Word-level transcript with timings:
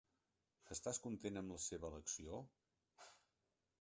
Estàs 0.75 0.99
content 1.03 1.37
amb 1.41 1.55
la 1.55 1.59
seva 1.67 1.91
elecció? 1.93 2.41